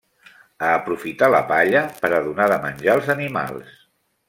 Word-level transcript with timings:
A 0.67 0.69
aprofitar 0.77 1.27
la 1.35 1.41
palla 1.51 1.85
per 2.05 2.11
a 2.15 2.23
donar 2.29 2.49
de 2.55 2.59
menjar 2.65 2.99
els 3.01 3.13
animals. 3.19 3.79